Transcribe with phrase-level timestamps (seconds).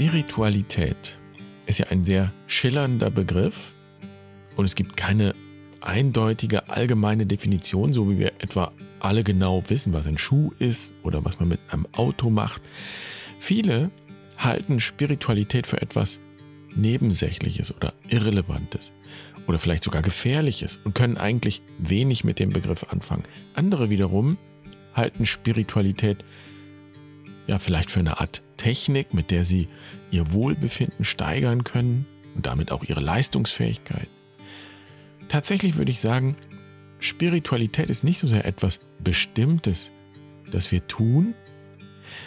[0.00, 1.18] Spiritualität
[1.66, 3.74] ist ja ein sehr schillernder Begriff
[4.56, 5.34] und es gibt keine
[5.82, 11.22] eindeutige allgemeine Definition, so wie wir etwa alle genau wissen, was ein Schuh ist oder
[11.26, 12.62] was man mit einem Auto macht.
[13.38, 13.90] Viele
[14.38, 16.18] halten Spiritualität für etwas
[16.74, 18.92] Nebensächliches oder Irrelevantes
[19.46, 23.24] oder vielleicht sogar Gefährliches und können eigentlich wenig mit dem Begriff anfangen.
[23.52, 24.38] Andere wiederum
[24.94, 26.24] halten Spiritualität
[27.46, 29.68] ja vielleicht für eine Art Technik, mit der sie
[30.10, 34.08] ihr Wohlbefinden steigern können und damit auch ihre Leistungsfähigkeit.
[35.28, 36.36] Tatsächlich würde ich sagen,
[36.98, 39.90] Spiritualität ist nicht so sehr etwas Bestimmtes,
[40.50, 41.34] das wir tun,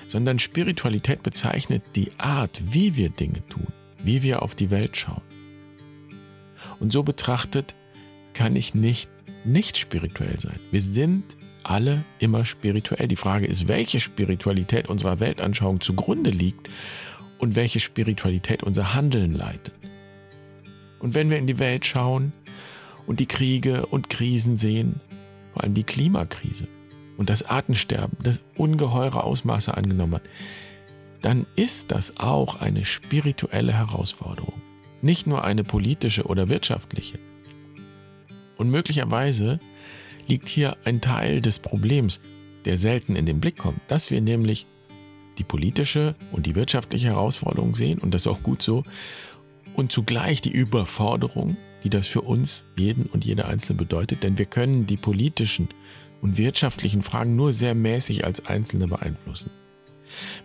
[0.08, 3.68] sondern Spiritualität bezeichnet die Art, wie wir Dinge tun,
[4.04, 5.22] wie wir auf die Welt schauen.
[6.80, 7.76] Und so betrachtet
[8.34, 9.10] kann ich nicht
[9.46, 10.60] nicht spirituell sein.
[10.72, 13.08] Wir sind alle immer spirituell.
[13.08, 16.70] Die Frage ist, welche Spiritualität unserer Weltanschauung zugrunde liegt
[17.44, 19.74] und welche Spiritualität unser Handeln leitet.
[21.00, 22.32] Und wenn wir in die Welt schauen
[23.06, 25.02] und die Kriege und Krisen sehen,
[25.52, 26.70] vor allem die Klimakrise
[27.18, 30.30] und das Artensterben, das ungeheure Ausmaße angenommen hat,
[31.22, 34.62] dann ist das auch eine spirituelle Herausforderung,
[35.02, 37.20] nicht nur eine politische oder wirtschaftliche.
[38.56, 39.60] Und möglicherweise
[40.28, 42.22] liegt hier ein Teil des Problems,
[42.64, 44.66] der selten in den Blick kommt, dass wir nämlich
[45.38, 48.84] die politische und die wirtschaftliche Herausforderung sehen, und das ist auch gut so,
[49.76, 54.46] und zugleich die Überforderung, die das für uns, jeden und jede Einzelne bedeutet, denn wir
[54.46, 55.70] können die politischen
[56.22, 59.52] und wirtschaftlichen Fragen nur sehr mäßig als Einzelne beeinflussen.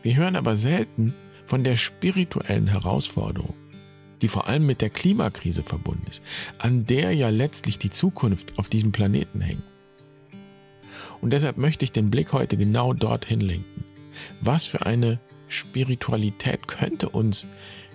[0.02, 3.54] Wir hören aber selten von der spirituellen Herausforderung,
[4.20, 6.22] die vor allem mit der Klimakrise verbunden ist,
[6.58, 9.62] an der ja letztlich die Zukunft auf diesem Planeten hängt.
[11.20, 13.84] Und deshalb möchte ich den Blick heute genau dorthin lenken.
[14.40, 17.46] Was für eine Spiritualität könnte uns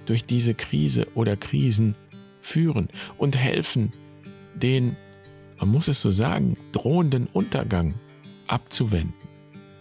[0.06, 1.96] durch diese Krise oder Krisen
[2.40, 3.94] führen und helfen,
[4.56, 4.96] den,
[5.60, 7.96] man muss es so sagen, drohenden Untergang
[8.48, 9.14] abzuwenden.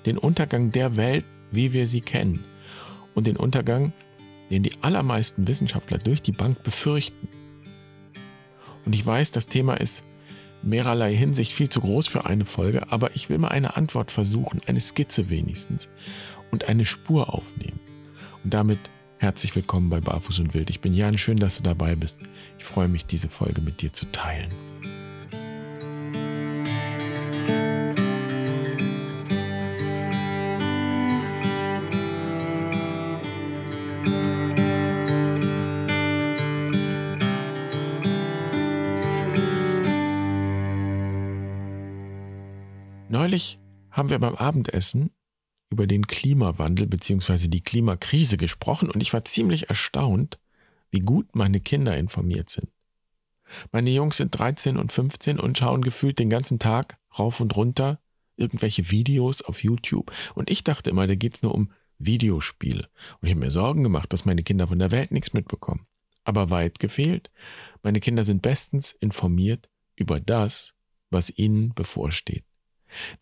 [0.07, 2.45] Den Untergang der Welt, wie wir sie kennen.
[3.15, 3.93] Und den Untergang,
[4.51, 7.29] den die allermeisten Wissenschaftler durch die Bank befürchten.
[8.85, 10.05] Und ich weiß, das Thema ist
[10.63, 14.61] mehrerlei Hinsicht viel zu groß für eine Folge, aber ich will mal eine Antwort versuchen,
[14.67, 15.89] eine Skizze wenigstens
[16.53, 17.81] und eine Spur aufnehmen.
[18.45, 18.79] Und damit
[19.19, 20.71] herzlich willkommen bei Barfuß und Wild.
[20.71, 22.21] Ich bin Jan, schön, dass du dabei bist.
[22.59, 24.53] Ich freue mich, diese Folge mit dir zu teilen.
[43.09, 43.59] Neulich
[43.91, 45.11] haben wir beim Abendessen
[45.73, 47.49] über den Klimawandel bzw.
[47.49, 50.39] die Klimakrise gesprochen und ich war ziemlich erstaunt,
[50.91, 52.69] wie gut meine Kinder informiert sind.
[53.73, 58.01] Meine Jungs sind 13 und 15 und schauen gefühlt den ganzen Tag rauf und runter
[58.37, 62.89] irgendwelche Videos auf YouTube und ich dachte immer, da geht es nur um Videospiele.
[63.21, 65.87] Und ich habe mir Sorgen gemacht, dass meine Kinder von der Welt nichts mitbekommen.
[66.25, 67.31] Aber weit gefehlt.
[67.83, 70.75] Meine Kinder sind bestens informiert über das,
[71.11, 72.45] was ihnen bevorsteht.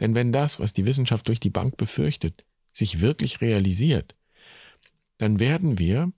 [0.01, 4.17] Denn wenn das, was die Wissenschaft durch die Bank befürchtet, sich wirklich realisiert,
[5.19, 6.13] dann werden wir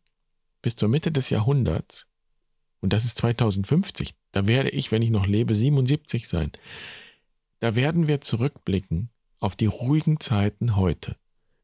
[0.61, 2.07] bis zur Mitte des Jahrhunderts,
[2.81, 6.53] und das ist 2050, da werde ich, wenn ich noch lebe, 77 sein,
[7.61, 11.17] da werden wir zurückblicken auf die ruhigen Zeiten heute,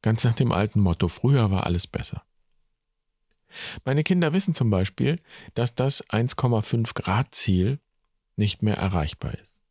[0.03, 2.23] ganz nach dem alten Motto, früher war alles besser.
[3.85, 5.21] Meine Kinder wissen zum Beispiel,
[5.55, 7.81] dass das 1,5 Grad Ziel
[8.37, 9.63] nicht mehr erreichbar ist.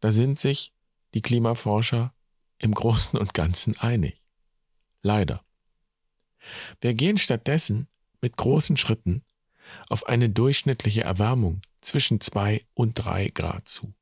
[0.00, 0.72] Da sind sich
[1.14, 2.14] die Klimaforscher
[2.58, 4.20] im Großen und Ganzen einig.
[5.02, 5.44] Leider.
[6.80, 7.88] Wir gehen stattdessen
[8.20, 9.22] mit großen Schritten
[9.88, 13.94] auf eine durchschnittliche Erwärmung zwischen zwei und drei Grad zu.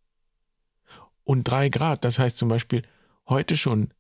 [1.24, 2.82] Und drei Grad, das heißt zum Beispiel,
[3.28, 3.92] heute schon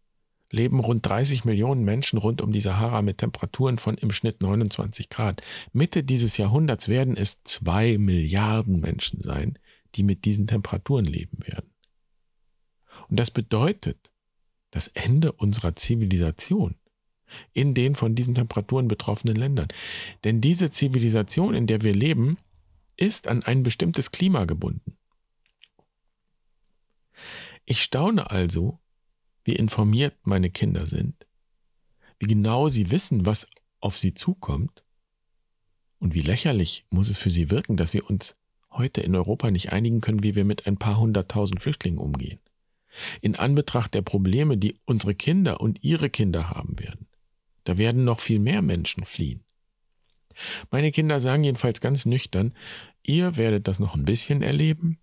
[0.50, 5.10] leben rund 30 Millionen Menschen rund um die Sahara mit Temperaturen von im Schnitt 29
[5.10, 5.42] Grad.
[5.72, 9.58] Mitte dieses Jahrhunderts werden es zwei Milliarden Menschen sein,
[9.94, 11.67] die mit diesen Temperaturen leben werden.
[13.08, 14.10] Und das bedeutet
[14.70, 16.74] das Ende unserer Zivilisation
[17.52, 19.68] in den von diesen Temperaturen betroffenen Ländern.
[20.24, 22.38] Denn diese Zivilisation, in der wir leben,
[22.96, 24.96] ist an ein bestimmtes Klima gebunden.
[27.64, 28.78] Ich staune also,
[29.44, 31.26] wie informiert meine Kinder sind,
[32.18, 33.46] wie genau sie wissen, was
[33.80, 34.82] auf sie zukommt
[35.98, 38.36] und wie lächerlich muss es für sie wirken, dass wir uns
[38.70, 42.40] heute in Europa nicht einigen können, wie wir mit ein paar hunderttausend Flüchtlingen umgehen
[43.20, 47.06] in Anbetracht der Probleme, die unsere Kinder und ihre Kinder haben werden.
[47.64, 49.44] Da werden noch viel mehr Menschen fliehen.
[50.70, 52.54] Meine Kinder sagen jedenfalls ganz nüchtern,
[53.02, 54.98] ihr werdet das noch ein bisschen erleben,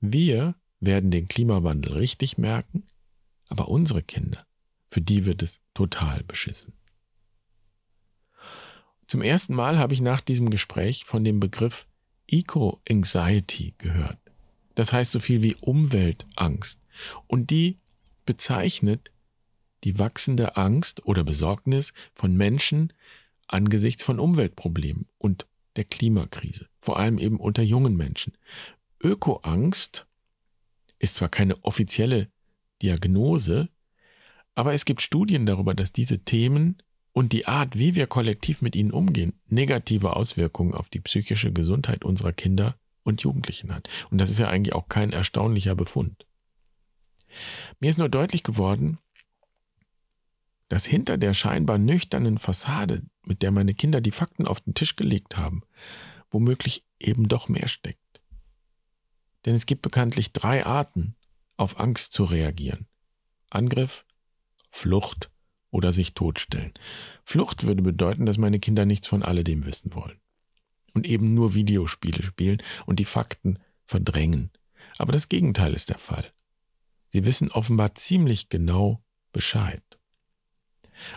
[0.00, 2.84] wir werden den Klimawandel richtig merken,
[3.48, 4.46] aber unsere Kinder,
[4.90, 6.72] für die wird es total beschissen.
[9.06, 11.86] Zum ersten Mal habe ich nach diesem Gespräch von dem Begriff
[12.28, 14.18] Eco-Anxiety gehört.
[14.74, 16.81] Das heißt so viel wie Umweltangst.
[17.26, 17.78] Und die
[18.26, 19.10] bezeichnet
[19.84, 22.92] die wachsende Angst oder Besorgnis von Menschen
[23.48, 25.46] angesichts von Umweltproblemen und
[25.76, 28.34] der Klimakrise, vor allem eben unter jungen Menschen.
[29.02, 30.06] Ökoangst
[30.98, 32.28] ist zwar keine offizielle
[32.82, 33.68] Diagnose,
[34.54, 36.78] aber es gibt Studien darüber, dass diese Themen
[37.12, 42.04] und die Art, wie wir kollektiv mit ihnen umgehen, negative Auswirkungen auf die psychische Gesundheit
[42.04, 43.88] unserer Kinder und Jugendlichen hat.
[44.10, 46.26] Und das ist ja eigentlich auch kein erstaunlicher Befund.
[47.80, 48.98] Mir ist nur deutlich geworden,
[50.68, 54.96] dass hinter der scheinbar nüchternen Fassade, mit der meine Kinder die Fakten auf den Tisch
[54.96, 55.62] gelegt haben,
[56.30, 58.22] womöglich eben doch mehr steckt.
[59.44, 61.14] Denn es gibt bekanntlich drei Arten,
[61.56, 62.86] auf Angst zu reagieren.
[63.50, 64.06] Angriff,
[64.70, 65.30] Flucht
[65.70, 66.72] oder sich totstellen.
[67.24, 70.20] Flucht würde bedeuten, dass meine Kinder nichts von alledem wissen wollen.
[70.94, 74.50] Und eben nur Videospiele spielen und die Fakten verdrängen.
[74.98, 76.32] Aber das Gegenteil ist der Fall.
[77.12, 79.82] Sie wissen offenbar ziemlich genau Bescheid.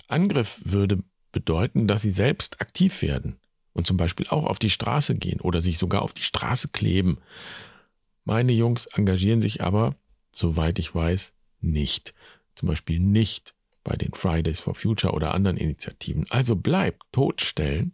[0.08, 3.40] Angriff würde bedeuten, dass sie selbst aktiv werden
[3.74, 7.20] und zum Beispiel auch auf die Straße gehen oder sich sogar auf die Straße kleben.
[8.24, 9.96] Meine Jungs engagieren sich aber,
[10.32, 12.14] soweit ich weiß, nicht.
[12.56, 13.54] Zum Beispiel nicht
[13.84, 16.26] bei den Fridays for Future oder anderen Initiativen.
[16.30, 17.94] Also bleibt totstellen.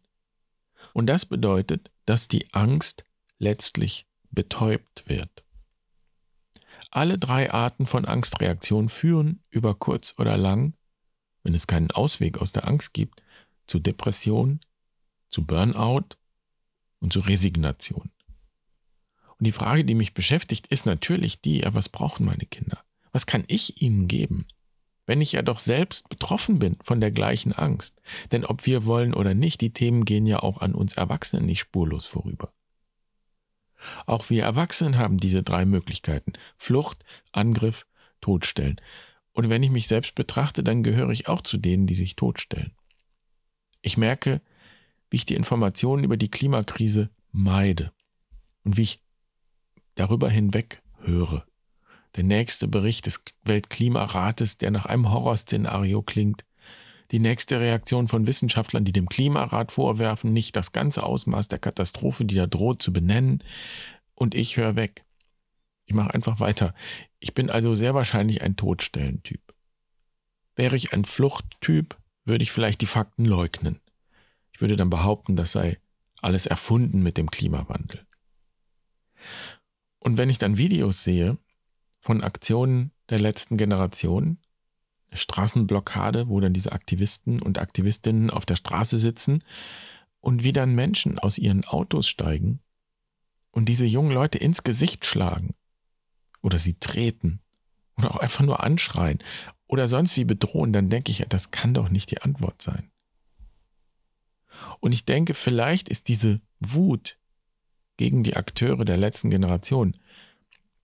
[0.94, 3.06] Und das bedeutet, dass die Angst
[3.39, 5.44] letztlich betäubt wird.
[6.89, 10.74] Alle drei Arten von Angstreaktion führen über kurz oder lang,
[11.44, 13.22] wenn es keinen Ausweg aus der Angst gibt,
[13.68, 14.60] zu Depression,
[15.30, 16.18] zu Burnout
[17.00, 18.12] und zu Resignation.
[19.42, 22.84] Und die Frage, die mich beschäftigt, ist natürlich die, ja, was brauchen meine Kinder?
[23.12, 24.48] Was kann ich ihnen geben?
[25.06, 28.01] Wenn ich ja doch selbst betroffen bin von der gleichen Angst.
[28.31, 31.60] Denn ob wir wollen oder nicht, die Themen gehen ja auch an uns Erwachsenen nicht
[31.60, 32.54] spurlos vorüber.
[34.06, 36.33] Auch wir Erwachsenen haben diese drei Möglichkeiten.
[36.57, 37.86] Flucht, Angriff,
[38.22, 38.80] Todstellen.
[39.33, 42.74] Und wenn ich mich selbst betrachte, dann gehöre ich auch zu denen, die sich totstellen.
[43.81, 44.42] Ich merke,
[45.10, 47.92] wie ich die Informationen über die Klimakrise meide
[48.63, 49.01] und wie ich
[49.95, 51.45] darüber hinweg höre
[52.16, 56.44] der nächste Bericht des Weltklimarates, der nach einem Horrorszenario klingt,
[57.12, 62.25] die nächste Reaktion von Wissenschaftlern, die dem Klimarat vorwerfen, nicht das ganze Ausmaß der Katastrophe,
[62.25, 63.44] die da droht, zu benennen,
[64.16, 65.04] und ich höre weg.
[65.86, 66.75] Ich mache einfach weiter.
[67.19, 69.42] Ich bin also sehr wahrscheinlich ein Todstellentyp.
[70.56, 73.81] Wäre ich ein Fluchttyp, würde ich vielleicht die Fakten leugnen.
[74.54, 75.80] Ich würde dann behaupten, das sei
[76.22, 78.06] alles erfunden mit dem Klimawandel.
[80.00, 81.38] Und wenn ich dann Videos sehe,
[82.02, 84.40] von Aktionen der letzten Generation.
[85.13, 89.44] Straßenblockade, wo dann diese Aktivisten und Aktivistinnen auf der Straße sitzen
[90.19, 92.60] und wie dann Menschen aus ihren Autos steigen
[93.52, 95.56] und diese jungen Leute ins Gesicht schlagen
[96.42, 97.42] oder sie treten
[97.98, 99.19] oder auch einfach nur anschreien
[99.68, 102.91] oder sonst wie bedrohen, dann denke ich, das kann doch nicht die Antwort sein.
[104.80, 107.18] Und ich denke, vielleicht ist diese Wut
[107.98, 109.98] gegen die Akteure der letzten Generation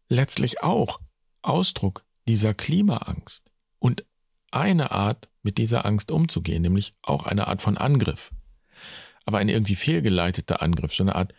[0.09, 0.99] letztlich auch
[1.41, 4.05] Ausdruck dieser Klimaangst und
[4.57, 8.31] eine Art, mit dieser Angst umzugehen, nämlich auch eine Art von Angriff.
[9.23, 11.33] Aber ein irgendwie fehlgeleiteter Angriff, so eine Art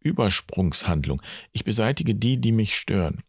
[0.00, 1.22] Übersprungshandlung.
[1.52, 3.22] Ich beseitige die, die mich stören,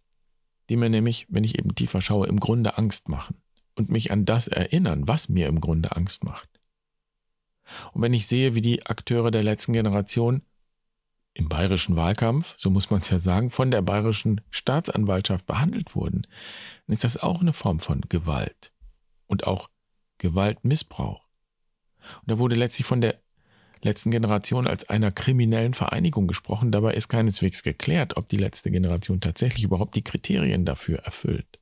[0.67, 3.37] die mir nämlich, wenn ich eben tiefer schaue, im Grunde Angst machen
[3.75, 6.49] und mich an das erinnern, was mir im Grunde Angst macht.
[7.93, 10.41] Und wenn ich sehe, wie die Akteure der letzten Generation
[11.33, 16.23] im bayerischen Wahlkampf, so muss man es ja sagen, von der bayerischen Staatsanwaltschaft behandelt wurden,
[16.87, 18.73] dann ist das auch eine Form von Gewalt
[19.27, 19.69] und auch
[20.17, 21.25] Gewaltmissbrauch.
[22.21, 23.19] Und da wurde letztlich von der
[23.81, 26.71] letzten Generation als einer kriminellen Vereinigung gesprochen.
[26.71, 31.59] Dabei ist keineswegs geklärt, ob die letzte Generation tatsächlich überhaupt die Kriterien dafür erfüllt.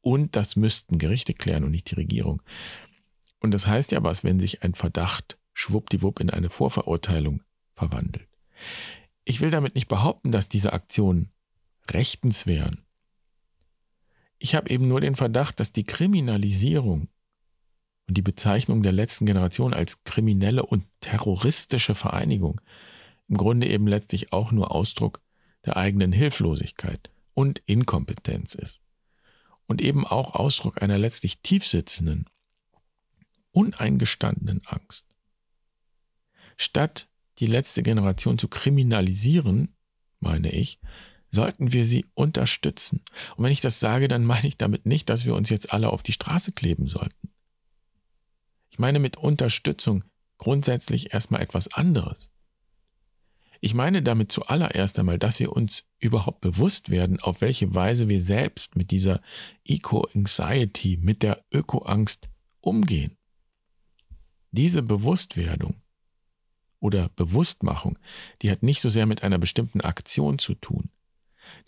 [0.00, 2.42] Und das müssten Gerichte klären und nicht die Regierung.
[3.38, 7.42] Und das heißt ja was, wenn sich ein Verdacht schwuppdiwupp in eine Vorverurteilung
[7.74, 8.28] verwandelt.
[9.24, 11.30] Ich will damit nicht behaupten, dass diese Aktionen
[11.90, 12.84] rechtens wären.
[14.42, 17.06] Ich habe eben nur den Verdacht, dass die Kriminalisierung
[18.08, 22.60] und die Bezeichnung der letzten Generation als kriminelle und terroristische Vereinigung
[23.28, 25.20] im Grunde eben letztlich auch nur Ausdruck
[25.64, 28.82] der eigenen Hilflosigkeit und Inkompetenz ist.
[29.68, 32.28] Und eben auch Ausdruck einer letztlich tiefsitzenden,
[33.52, 35.06] uneingestandenen Angst.
[36.56, 37.08] Statt
[37.38, 39.76] die letzte Generation zu kriminalisieren,
[40.18, 40.80] meine ich,
[41.32, 43.02] sollten wir sie unterstützen.
[43.36, 45.90] Und wenn ich das sage, dann meine ich damit nicht, dass wir uns jetzt alle
[45.90, 47.30] auf die Straße kleben sollten.
[48.70, 50.04] Ich meine mit Unterstützung
[50.38, 52.30] grundsätzlich erstmal etwas anderes.
[53.60, 58.20] Ich meine damit zuallererst einmal, dass wir uns überhaupt bewusst werden, auf welche Weise wir
[58.20, 59.22] selbst mit dieser
[59.64, 62.28] Eco-Anxiety, mit der Öko-Angst
[62.60, 63.16] umgehen.
[64.50, 65.76] Diese Bewusstwerdung
[66.80, 67.98] oder Bewusstmachung,
[68.42, 70.90] die hat nicht so sehr mit einer bestimmten Aktion zu tun.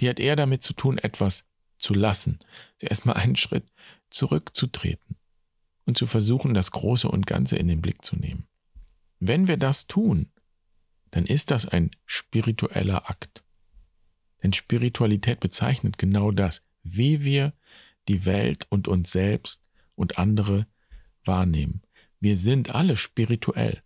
[0.01, 1.45] Die hat eher damit zu tun, etwas
[1.79, 2.39] zu lassen,
[2.81, 3.65] erstmal einen Schritt
[4.11, 5.17] zurückzutreten
[5.87, 8.47] und zu versuchen, das Große und Ganze in den Blick zu nehmen.
[9.21, 10.31] Wenn wir das tun,
[11.11, 13.45] dann ist das ein spiritueller Akt.
[14.43, 17.53] Denn Spiritualität bezeichnet genau das, wie wir
[18.09, 19.63] die Welt und uns selbst
[19.95, 20.67] und andere
[21.25, 21.83] wahrnehmen.
[22.21, 23.83] Wir sind alle spirituell.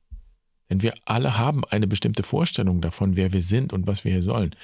[0.71, 4.23] Denn wir alle haben eine bestimmte Vorstellung davon, wer wir sind und was wir hier
[4.23, 4.55] sollen.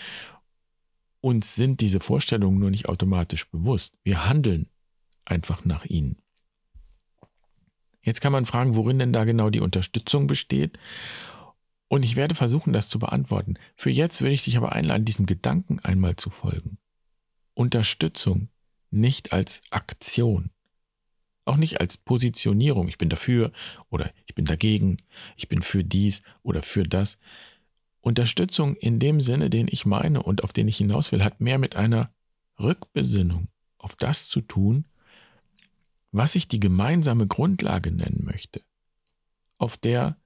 [1.25, 3.97] Uns sind diese Vorstellungen nur nicht automatisch bewusst.
[4.02, 4.69] Wir handeln
[5.25, 6.19] einfach nach ihnen.
[8.02, 10.78] Jetzt kann man fragen, worin denn da genau die Unterstützung besteht.
[11.88, 13.54] Und ich werde versuchen, das zu beantworten.
[13.75, 16.76] Für jetzt würde ich dich aber einladen, diesem Gedanken einmal zu folgen.
[17.54, 18.50] Unterstützung
[18.90, 20.50] nicht als Aktion.
[21.47, 22.87] Auch nicht als Positionierung.
[22.88, 23.50] Ich bin dafür
[23.88, 24.99] oder ich bin dagegen.
[25.38, 27.16] Ich bin für dies oder für das.
[28.04, 31.58] Unterstützung in dem Sinne, den ich meine und auf den ich hinaus will, hat mehr
[31.58, 32.12] mit einer
[32.61, 34.84] Rückbesinnung auf das zu tun,
[36.12, 38.61] was ich die gemeinsame Grundlage nennen möchte,
[39.56, 40.18] auf der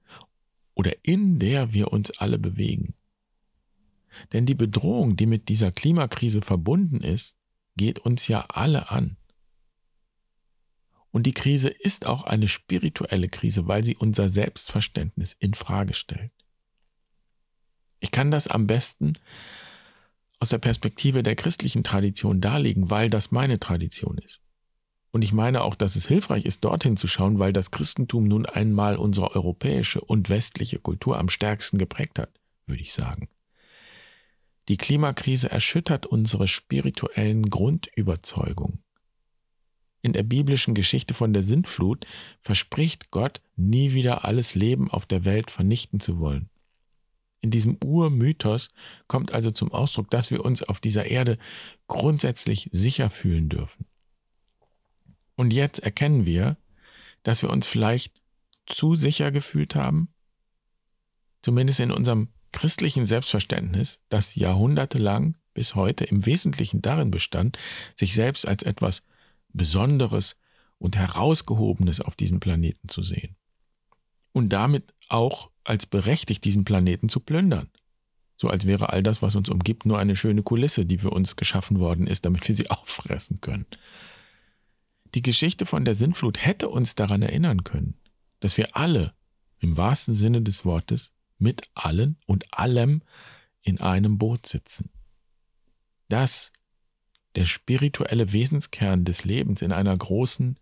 [0.75, 2.95] oder in der wir uns alle bewegen.
[4.33, 7.37] Denn die Bedrohung, die mit dieser Klimakrise verbunden ist,
[7.77, 9.15] geht uns ja alle an.
[11.11, 16.31] Und die Krise ist auch eine spirituelle Krise, weil sie unser Selbstverständnis in Frage stellt.
[18.19, 19.13] Kann das am besten
[20.39, 24.41] aus der Perspektive der christlichen Tradition darlegen, weil das meine Tradition ist.
[25.11, 28.45] Und ich meine auch, dass es hilfreich ist, dorthin zu schauen, weil das Christentum nun
[28.45, 32.29] einmal unsere europäische und westliche Kultur am stärksten geprägt hat,
[32.65, 33.29] würde ich sagen.
[34.67, 38.83] Die Klimakrise erschüttert unsere spirituellen Grundüberzeugungen.
[40.01, 42.05] In der biblischen Geschichte von der Sintflut
[42.41, 46.49] verspricht Gott, nie wieder alles Leben auf der Welt vernichten zu wollen.
[47.41, 48.69] In diesem Urmythos
[49.07, 51.37] kommt also zum Ausdruck, dass wir uns auf dieser Erde
[51.87, 53.85] grundsätzlich sicher fühlen dürfen.
[55.35, 56.57] Und jetzt erkennen wir,
[57.23, 58.21] dass wir uns vielleicht
[58.65, 60.09] zu sicher gefühlt haben,
[61.41, 67.57] zumindest in unserem christlichen Selbstverständnis, das jahrhundertelang bis heute im Wesentlichen darin bestand,
[67.95, 69.03] sich selbst als etwas
[69.53, 70.35] Besonderes
[70.77, 73.35] und Herausgehobenes auf diesem Planeten zu sehen.
[74.31, 77.69] Und damit auch als berechtigt, diesen Planeten zu plündern.
[78.37, 81.35] So als wäre all das, was uns umgibt, nur eine schöne Kulisse, die für uns
[81.35, 83.65] geschaffen worden ist, damit wir sie auffressen können.
[85.15, 87.95] Die Geschichte von der Sintflut hätte uns daran erinnern können,
[88.39, 89.13] dass wir alle,
[89.59, 93.01] im wahrsten Sinne des Wortes, mit allen und allem
[93.61, 94.89] in einem Boot sitzen.
[96.07, 96.51] Dass
[97.35, 100.55] der spirituelle Wesenskern des Lebens in einer großen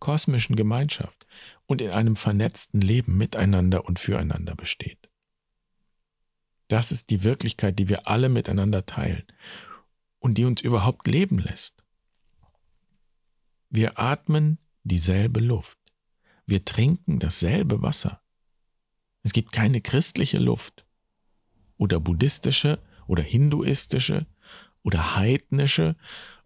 [0.00, 1.26] kosmischen Gemeinschaft
[1.66, 5.08] und in einem vernetzten Leben miteinander und füreinander besteht.
[6.68, 9.24] Das ist die Wirklichkeit, die wir alle miteinander teilen
[10.18, 11.82] und die uns überhaupt leben lässt.
[13.70, 15.78] Wir atmen dieselbe Luft.
[16.46, 18.22] Wir trinken dasselbe Wasser.
[19.22, 20.86] Es gibt keine christliche Luft
[21.76, 24.26] oder buddhistische oder hinduistische
[24.82, 25.96] oder heidnische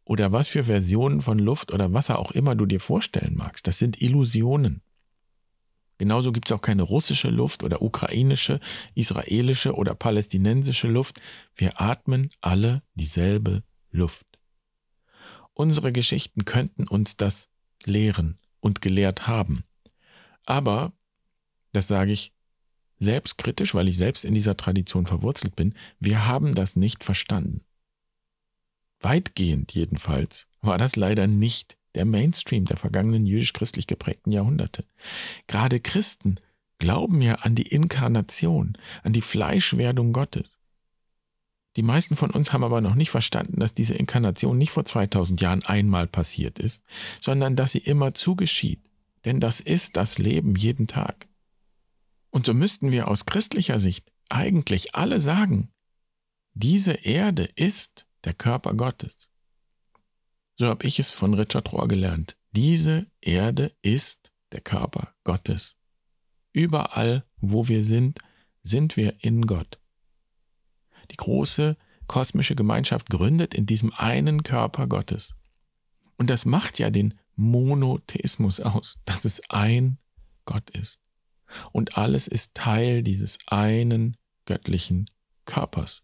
[0.04, 3.66] oder was für Versionen von Luft oder Wasser auch immer du dir vorstellen magst.
[3.66, 4.82] Das sind Illusionen.
[5.99, 8.59] Genauso gibt es auch keine russische Luft oder ukrainische,
[8.94, 11.21] israelische oder palästinensische Luft.
[11.54, 14.26] Wir atmen alle dieselbe Luft.
[15.54, 17.49] Unsere Geschichten könnten uns das
[17.85, 19.64] lehren und gelehrt haben.
[20.44, 20.92] Aber,
[21.73, 22.32] das sage ich
[22.99, 27.62] selbstkritisch, weil ich selbst in dieser Tradition verwurzelt bin, wir haben das nicht verstanden.
[29.02, 34.85] Weitgehend jedenfalls war das leider nicht der Mainstream der vergangenen jüdisch-christlich geprägten Jahrhunderte.
[35.47, 36.37] Gerade Christen
[36.78, 40.59] glauben ja an die Inkarnation, an die Fleischwerdung Gottes.
[41.76, 45.40] Die meisten von uns haben aber noch nicht verstanden, dass diese Inkarnation nicht vor 2000
[45.40, 46.82] Jahren einmal passiert ist,
[47.21, 48.80] sondern dass sie immer zugeschieht.
[49.25, 51.28] Denn das ist das Leben jeden Tag.
[52.30, 55.71] Und so müssten wir aus christlicher Sicht eigentlich alle sagen,
[56.54, 59.28] diese Erde ist der Körper Gottes.
[60.56, 62.36] So habe ich es von Richard Rohr gelernt.
[62.52, 65.76] Diese Erde ist der Körper Gottes.
[66.52, 68.18] Überall, wo wir sind,
[68.62, 69.80] sind wir in Gott.
[71.10, 71.76] Die große
[72.06, 75.34] kosmische Gemeinschaft gründet in diesem einen Körper Gottes.
[76.18, 79.98] Und das macht ja den Monotheismus aus, dass es ein
[80.44, 81.00] Gott ist.
[81.72, 85.10] Und alles ist Teil dieses einen göttlichen
[85.44, 86.02] Körpers.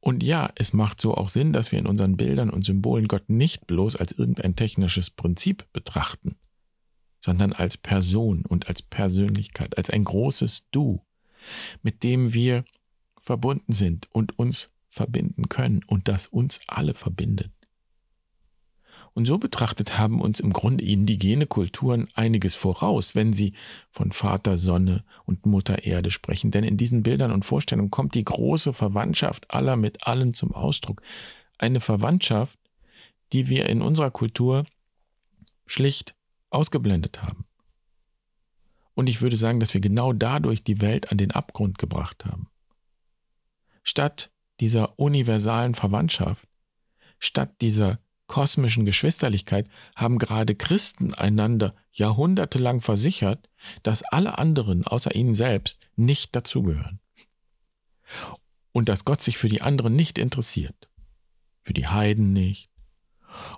[0.00, 3.28] Und ja, es macht so auch Sinn, dass wir in unseren Bildern und Symbolen Gott
[3.28, 6.36] nicht bloß als irgendein technisches Prinzip betrachten,
[7.20, 11.04] sondern als Person und als Persönlichkeit, als ein großes Du,
[11.82, 12.64] mit dem wir
[13.20, 17.50] verbunden sind und uns verbinden können und das uns alle verbindet.
[19.18, 23.52] Und so betrachtet haben uns im Grunde indigene Kulturen einiges voraus, wenn sie
[23.90, 26.52] von Vater Sonne und Mutter Erde sprechen.
[26.52, 31.02] Denn in diesen Bildern und Vorstellungen kommt die große Verwandtschaft aller mit allen zum Ausdruck.
[31.58, 32.60] Eine Verwandtschaft,
[33.32, 34.66] die wir in unserer Kultur
[35.66, 36.14] schlicht
[36.50, 37.44] ausgeblendet haben.
[38.94, 42.46] Und ich würde sagen, dass wir genau dadurch die Welt an den Abgrund gebracht haben.
[43.82, 46.46] Statt dieser universalen Verwandtschaft,
[47.18, 47.98] statt dieser
[48.28, 53.48] kosmischen Geschwisterlichkeit haben gerade Christen einander jahrhundertelang versichert,
[53.82, 57.00] dass alle anderen außer ihnen selbst nicht dazugehören.
[58.72, 60.88] Und dass Gott sich für die anderen nicht interessiert.
[61.62, 62.70] Für die Heiden nicht.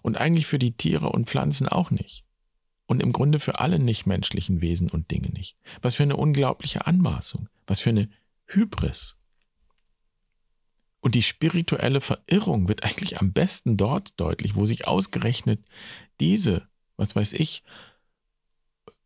[0.03, 2.25] Und eigentlich für die Tiere und Pflanzen auch nicht
[2.91, 5.57] und im Grunde für alle nichtmenschlichen Wesen und Dinge nicht.
[5.81, 8.09] Was für eine unglaubliche Anmaßung, was für eine
[8.47, 9.17] Hybris.
[11.01, 15.61] Und die spirituelle Verirrung wird eigentlich am besten dort deutlich, wo sich ausgerechnet
[16.21, 17.63] diese, was weiß ich,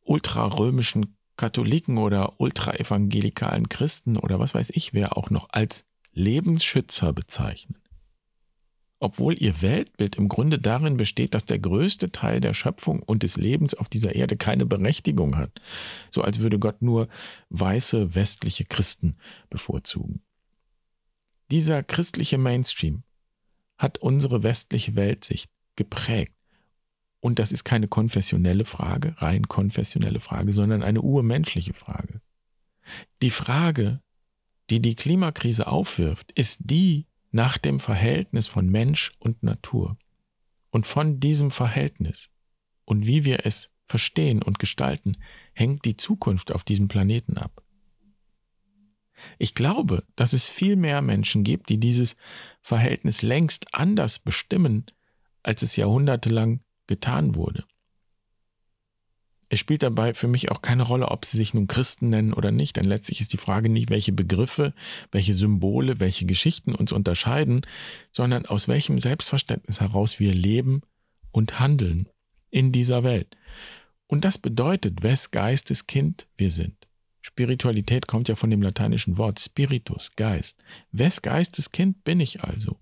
[0.02, 7.76] ultrarömischen Katholiken oder ultraevangelikalen Christen oder was weiß ich wer auch noch als Lebensschützer bezeichnen
[9.04, 13.36] obwohl ihr Weltbild im Grunde darin besteht, dass der größte Teil der Schöpfung und des
[13.36, 15.60] Lebens auf dieser Erde keine Berechtigung hat,
[16.10, 17.08] so als würde Gott nur
[17.50, 19.16] weiße westliche Christen
[19.50, 20.22] bevorzugen.
[21.50, 23.02] Dieser christliche Mainstream
[23.76, 26.34] hat unsere westliche Weltsicht geprägt.
[27.20, 32.20] Und das ist keine konfessionelle Frage, rein konfessionelle Frage, sondern eine urmenschliche Frage.
[33.22, 34.00] Die Frage,
[34.70, 39.96] die die Klimakrise aufwirft, ist die, nach dem Verhältnis von Mensch und Natur.
[40.70, 42.30] Und von diesem Verhältnis
[42.84, 45.12] und wie wir es verstehen und gestalten,
[45.52, 47.63] hängt die Zukunft auf diesem Planeten ab.
[49.38, 52.16] Ich glaube, dass es viel mehr Menschen gibt, die dieses
[52.60, 54.86] Verhältnis längst anders bestimmen,
[55.42, 57.64] als es jahrhundertelang getan wurde.
[59.50, 62.50] Es spielt dabei für mich auch keine Rolle, ob sie sich nun Christen nennen oder
[62.50, 64.74] nicht, denn letztlich ist die Frage nicht, welche Begriffe,
[65.12, 67.62] welche Symbole, welche Geschichten uns unterscheiden,
[68.10, 70.80] sondern aus welchem Selbstverständnis heraus wir leben
[71.30, 72.08] und handeln
[72.50, 73.36] in dieser Welt.
[74.06, 76.83] Und das bedeutet, wes Geistes Kind wir sind.
[77.26, 80.62] Spiritualität kommt ja von dem lateinischen Wort Spiritus, Geist.
[80.92, 82.78] Wes Geistes Kind bin ich also?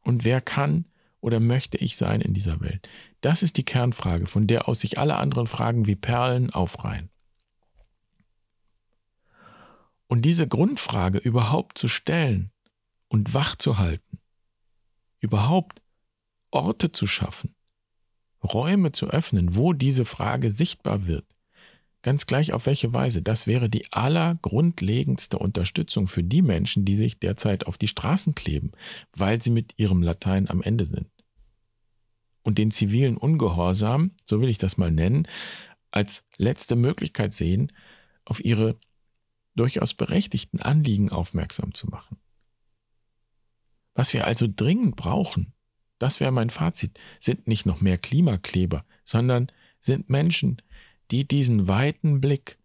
[0.00, 0.86] Und wer kann
[1.20, 2.88] oder möchte ich sein in dieser Welt?
[3.20, 7.10] Das ist die Kernfrage, von der aus sich alle anderen Fragen wie Perlen aufreihen.
[10.06, 12.50] Und diese Grundfrage überhaupt zu stellen
[13.08, 14.18] und wach zu halten,
[15.20, 15.82] überhaupt
[16.50, 17.54] Orte zu schaffen,
[18.42, 21.26] Räume zu öffnen, wo diese Frage sichtbar wird,
[22.02, 27.18] ganz gleich auf welche Weise, das wäre die allergrundlegendste Unterstützung für die Menschen, die sich
[27.20, 28.72] derzeit auf die Straßen kleben,
[29.16, 31.06] weil sie mit ihrem Latein am Ende sind
[32.42, 35.28] und den zivilen Ungehorsam, so will ich das mal nennen,
[35.90, 37.72] als letzte Möglichkeit sehen,
[38.24, 38.78] auf ihre
[39.54, 42.16] durchaus berechtigten Anliegen aufmerksam zu machen.
[43.94, 45.52] Was wir also dringend brauchen,
[45.98, 50.62] das wäre mein Fazit, sind nicht noch mehr Klimakleber, sondern sind Menschen,
[51.12, 52.58] die diesen weiten Blick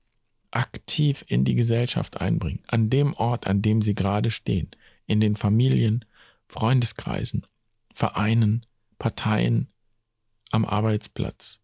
[0.51, 4.71] aktiv in die Gesellschaft einbringen, an dem Ort, an dem sie gerade stehen,
[5.05, 6.05] in den Familien,
[6.47, 7.45] Freundeskreisen,
[7.93, 8.61] Vereinen,
[8.97, 9.67] Parteien,
[10.51, 11.59] am Arbeitsplatz.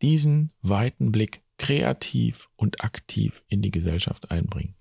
[0.00, 4.74] Diesen weiten Blick kreativ und aktiv in die Gesellschaft einbringen.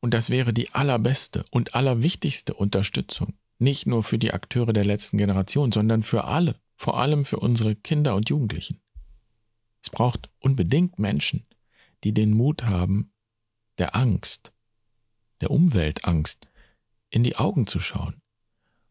[0.00, 5.18] Und das wäre die allerbeste und allerwichtigste Unterstützung, nicht nur für die Akteure der letzten
[5.18, 8.80] Generation, sondern für alle, vor allem für unsere Kinder und Jugendlichen.
[9.88, 11.46] Es braucht unbedingt Menschen,
[12.04, 13.10] die den Mut haben,
[13.78, 14.52] der Angst,
[15.40, 16.46] der Umweltangst,
[17.08, 18.20] in die Augen zu schauen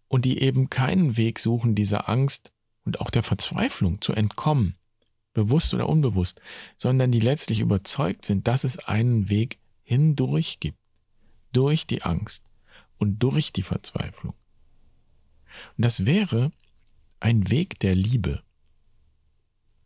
[0.07, 2.51] und die eben keinen Weg suchen, dieser Angst
[2.83, 4.75] und auch der Verzweiflung zu entkommen,
[5.33, 6.41] bewusst oder unbewusst,
[6.77, 10.79] sondern die letztlich überzeugt sind, dass es einen Weg hindurch gibt,
[11.51, 12.43] durch die Angst
[12.97, 14.33] und durch die Verzweiflung.
[15.77, 16.51] Und das wäre
[17.19, 18.41] ein Weg der Liebe.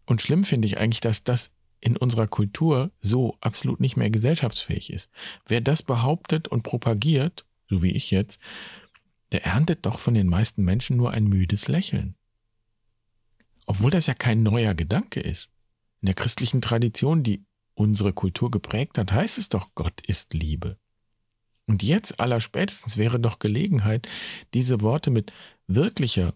[0.05, 4.93] Und schlimm finde ich eigentlich, dass das in unserer Kultur so absolut nicht mehr gesellschaftsfähig
[4.93, 5.09] ist.
[5.47, 8.39] Wer das behauptet und propagiert, so wie ich jetzt,
[9.31, 12.15] der erntet doch von den meisten Menschen nur ein müdes Lächeln.
[13.65, 15.51] Obwohl das ja kein neuer Gedanke ist.
[16.01, 20.77] In der christlichen Tradition, die unsere Kultur geprägt hat, heißt es doch, Gott ist Liebe.
[21.67, 24.07] Und jetzt allerspätestens wäre doch Gelegenheit,
[24.53, 25.31] diese Worte mit
[25.67, 26.33] wirklicher,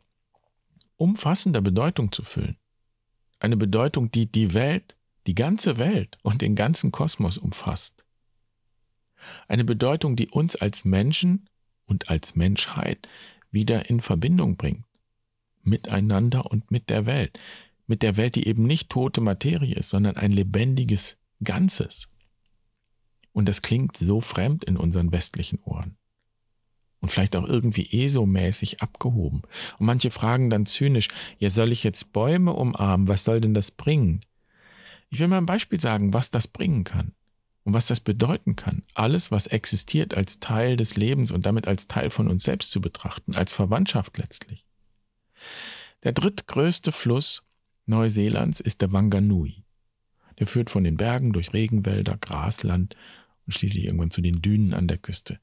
[0.95, 2.57] umfassender Bedeutung zu füllen.
[3.39, 4.95] Eine Bedeutung, die die Welt,
[5.27, 8.03] die ganze Welt und den ganzen Kosmos umfasst.
[9.47, 11.49] Eine Bedeutung, die uns als Menschen
[11.85, 13.07] und als Menschheit
[13.51, 14.85] wieder in Verbindung bringt.
[15.63, 17.39] Miteinander und mit der Welt.
[17.87, 22.07] Mit der Welt, die eben nicht tote Materie ist, sondern ein lebendiges Ganzes.
[23.31, 25.97] Und das klingt so fremd in unseren westlichen Ohren.
[27.05, 29.43] Und vielleicht auch irgendwie ESO-mäßig abgehoben.
[29.77, 33.07] Und manche fragen dann zynisch, ja, soll ich jetzt Bäume umarmen?
[33.07, 34.21] Was soll denn das bringen?
[35.11, 37.11] Ich will mal ein Beispiel sagen, was das bringen kann
[37.63, 38.81] und was das bedeuten kann.
[38.95, 42.81] Alles, was existiert, als Teil des Lebens und damit als Teil von uns selbst zu
[42.81, 44.65] betrachten, als Verwandtschaft letztlich.
[46.01, 47.45] Der drittgrößte Fluss
[47.85, 49.63] Neuseelands ist der Wanganui.
[50.39, 52.95] Der führt von den Bergen durch Regenwälder, Grasland
[53.45, 55.39] und schließlich irgendwann zu den Dünen an der Küste.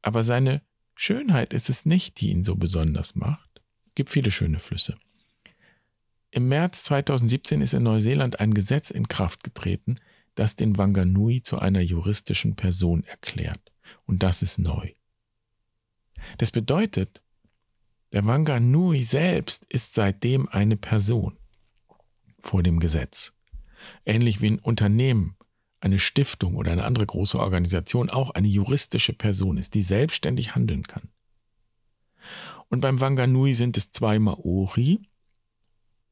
[0.00, 0.62] Aber seine
[0.94, 3.62] Schönheit ist es nicht, die ihn so besonders macht.
[3.88, 4.96] Es gibt viele schöne Flüsse.
[6.30, 9.96] Im März 2017 ist in Neuseeland ein Gesetz in Kraft getreten,
[10.34, 13.72] das den Wanganui zu einer juristischen Person erklärt.
[14.06, 14.92] Und das ist neu.
[16.38, 17.22] Das bedeutet,
[18.12, 21.38] der Wanganui selbst ist seitdem eine Person
[22.40, 23.32] vor dem Gesetz.
[24.04, 25.36] Ähnlich wie ein Unternehmen,
[25.82, 30.84] eine Stiftung oder eine andere große Organisation auch eine juristische Person ist, die selbstständig handeln
[30.84, 31.08] kann.
[32.68, 35.00] Und beim Wanganui sind es zwei Maori,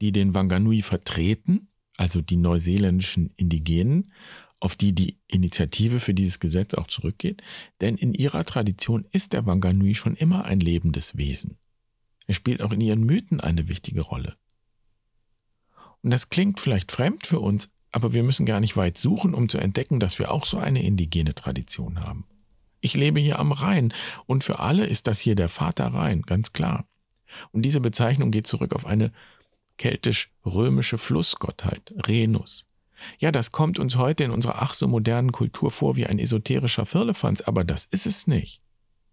[0.00, 4.12] die den Wanganui vertreten, also die neuseeländischen Indigenen,
[4.58, 7.42] auf die die Initiative für dieses Gesetz auch zurückgeht,
[7.80, 11.58] denn in ihrer Tradition ist der Wanganui schon immer ein lebendes Wesen.
[12.26, 14.36] Er spielt auch in ihren Mythen eine wichtige Rolle.
[16.02, 19.48] Und das klingt vielleicht fremd für uns, aber wir müssen gar nicht weit suchen, um
[19.48, 22.24] zu entdecken, dass wir auch so eine indigene Tradition haben.
[22.80, 23.92] Ich lebe hier am Rhein
[24.26, 26.86] und für alle ist das hier der Vater Rhein, ganz klar.
[27.52, 29.12] Und diese Bezeichnung geht zurück auf eine
[29.76, 32.66] keltisch-römische Flussgottheit, Renus.
[33.18, 36.86] Ja, das kommt uns heute in unserer ach so modernen Kultur vor wie ein esoterischer
[36.86, 38.60] Firlefanz, aber das ist es nicht,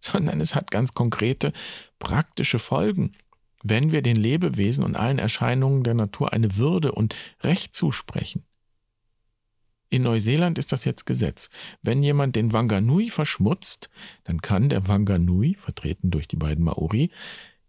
[0.01, 1.53] sondern es hat ganz konkrete,
[1.99, 3.13] praktische Folgen,
[3.63, 8.43] wenn wir den Lebewesen und allen Erscheinungen der Natur eine Würde und Recht zusprechen.
[9.89, 11.49] In Neuseeland ist das jetzt Gesetz.
[11.81, 13.89] Wenn jemand den Wanganui verschmutzt,
[14.25, 17.09] dann kann der Wanganui, vertreten durch die beiden Maori,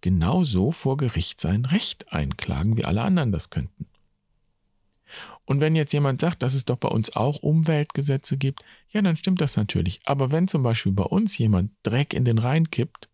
[0.01, 3.87] genauso vor Gericht sein Recht einklagen, wie alle anderen das könnten.
[5.45, 9.17] Und wenn jetzt jemand sagt, dass es doch bei uns auch Umweltgesetze gibt, ja, dann
[9.17, 10.01] stimmt das natürlich.
[10.05, 13.09] Aber wenn zum Beispiel bei uns jemand Dreck in den Rhein kippt,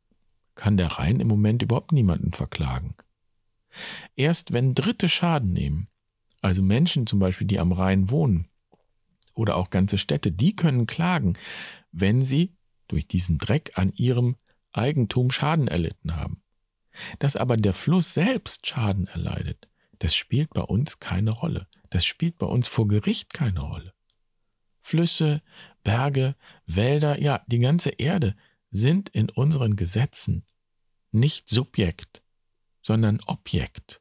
[0.56, 2.94] kann der Rhein im Moment überhaupt niemanden verklagen.
[4.16, 5.88] Erst wenn Dritte Schaden nehmen,
[6.40, 8.48] also Menschen zum Beispiel, die am Rhein wohnen,
[9.34, 11.36] oder auch ganze Städte, die können klagen,
[11.92, 12.54] wenn sie
[12.88, 14.36] durch diesen Dreck an ihrem
[14.72, 16.42] Eigentum Schaden erlitten haben.
[17.18, 19.68] Dass aber der Fluss selbst Schaden erleidet,
[19.98, 21.66] das spielt bei uns keine Rolle.
[21.90, 23.94] Das spielt bei uns vor Gericht keine Rolle.
[24.80, 25.42] Flüsse,
[25.82, 28.36] Berge, Wälder, ja, die ganze Erde
[28.70, 30.44] sind in unseren Gesetzen
[31.10, 32.22] nicht Subjekt,
[32.82, 34.00] sondern Objekt.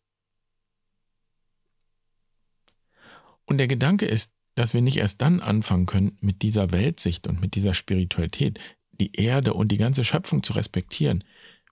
[3.46, 7.42] Und der Gedanke ist, dass wir nicht erst dann anfangen können, mit dieser Weltsicht und
[7.42, 8.60] mit dieser Spiritualität
[8.92, 11.24] die Erde und die ganze Schöpfung zu respektieren,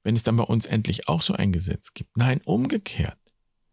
[0.03, 2.17] wenn es dann bei uns endlich auch so ein Gesetz gibt.
[2.17, 3.17] Nein, umgekehrt.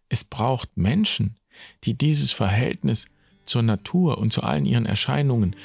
[0.08, 1.38] Es braucht Menschen,
[1.84, 3.06] die dieses Verhältnis
[3.46, 5.56] zur Natur und zu allen ihren Erscheinungen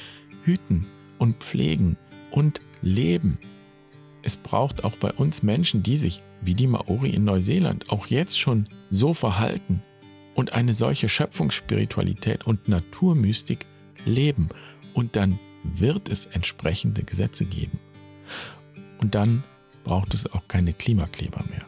[0.42, 0.86] hüten
[1.18, 1.96] und pflegen
[2.30, 3.38] und leben.
[4.22, 8.40] Es braucht auch bei uns Menschen, die sich, wie die Maori in Neuseeland, auch jetzt
[8.40, 9.82] schon so verhalten
[10.34, 13.66] und eine solche Schöpfungsspiritualität und Naturmystik
[14.04, 14.48] leben.
[14.92, 17.78] Und dann wird es entsprechende Gesetze geben.
[18.98, 19.44] Und dann
[19.84, 21.66] braucht es auch keine Klimakleber mehr.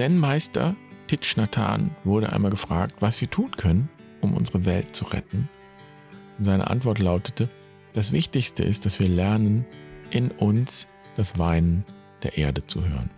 [0.00, 0.76] Zen-Meister
[1.08, 1.36] Thich
[2.04, 3.90] wurde einmal gefragt, was wir tun können,
[4.22, 5.46] um unsere Welt zu retten.
[6.38, 7.50] Und seine Antwort lautete,
[7.92, 9.66] das Wichtigste ist, dass wir lernen,
[10.08, 10.86] in uns
[11.18, 11.84] das Weinen
[12.22, 13.10] der Erde zu hören.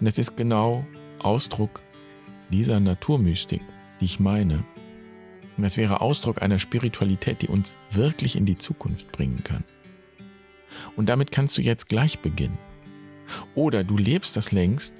[0.00, 0.82] Und das ist genau
[1.18, 1.82] Ausdruck
[2.50, 3.60] dieser Naturmystik,
[4.00, 4.64] die ich meine.
[5.58, 9.64] Und das wäre Ausdruck einer Spiritualität, die uns wirklich in die Zukunft bringen kann.
[10.96, 12.56] Und damit kannst du jetzt gleich beginnen.
[13.54, 14.94] Oder du lebst das längst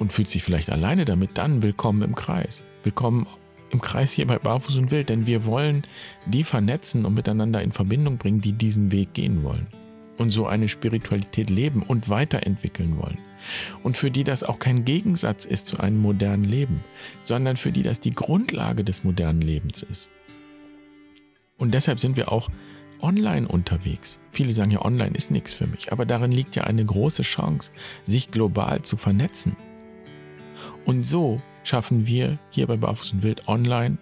[0.00, 2.64] und fühlst dich vielleicht alleine damit, dann willkommen im Kreis.
[2.82, 3.26] Willkommen
[3.70, 5.84] im Kreis hier bei Barfuß und Wild, denn wir wollen
[6.26, 9.68] die vernetzen und miteinander in Verbindung bringen, die diesen Weg gehen wollen
[10.16, 13.18] und so eine Spiritualität leben und weiterentwickeln wollen.
[13.82, 16.82] Und für die das auch kein Gegensatz ist zu einem modernen Leben,
[17.22, 20.10] sondern für die das die Grundlage des modernen Lebens ist.
[21.58, 22.48] Und deshalb sind wir auch
[23.02, 24.18] online unterwegs.
[24.32, 27.70] Viele sagen ja, online ist nichts für mich, aber darin liegt ja eine große Chance,
[28.04, 29.56] sich global zu vernetzen.
[30.90, 33.96] Und so schaffen wir hier bei Barfuß und Wild online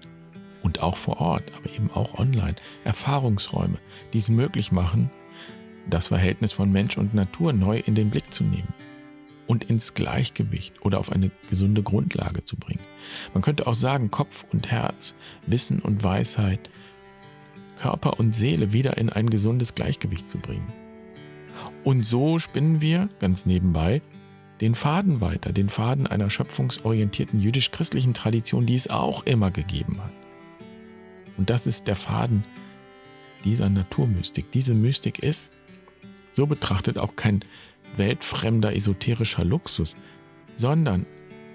[0.62, 3.76] und auch vor Ort, aber eben auch online Erfahrungsräume,
[4.14, 5.10] die es möglich machen,
[5.90, 8.72] das Verhältnis von Mensch und Natur neu in den Blick zu nehmen
[9.46, 12.80] und ins Gleichgewicht oder auf eine gesunde Grundlage zu bringen.
[13.34, 15.14] Man könnte auch sagen, Kopf und Herz,
[15.46, 16.70] Wissen und Weisheit,
[17.76, 20.72] Körper und Seele wieder in ein gesundes Gleichgewicht zu bringen.
[21.84, 24.00] Und so spinnen wir, ganz nebenbei,
[24.60, 30.12] den Faden weiter, den Faden einer schöpfungsorientierten jüdisch-christlichen Tradition, die es auch immer gegeben hat.
[31.36, 32.42] Und das ist der Faden
[33.44, 34.50] dieser Naturmystik.
[34.50, 35.52] Diese Mystik ist,
[36.30, 37.44] so betrachtet, auch kein
[37.96, 39.96] weltfremder esoterischer Luxus,
[40.56, 41.06] sondern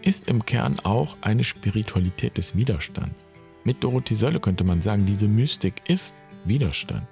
[0.01, 3.27] ist im Kern auch eine Spiritualität des Widerstands.
[3.63, 7.07] Mit Dorothee Sölle könnte man sagen, diese Mystik ist Widerstand.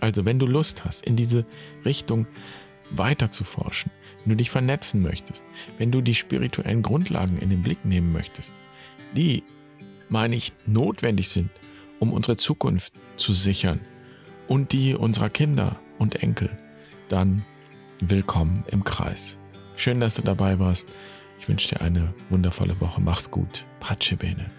[0.00, 1.44] Also wenn du Lust hast, in diese
[1.84, 2.26] Richtung
[2.90, 5.44] weiter zu forschen, wenn du dich vernetzen möchtest,
[5.78, 8.54] wenn du die spirituellen Grundlagen in den Blick nehmen möchtest,
[9.14, 9.42] die,
[10.08, 11.50] meine ich, notwendig sind,
[11.98, 13.80] um unsere Zukunft zu sichern
[14.48, 16.50] und die unserer Kinder und Enkel,
[17.08, 17.44] dann
[18.00, 19.38] willkommen im Kreis.
[19.76, 20.88] Schön, dass du dabei warst.
[21.38, 23.00] Ich wünsche dir eine wundervolle Woche.
[23.00, 23.64] Mach's gut.
[23.80, 24.50] Pace bene.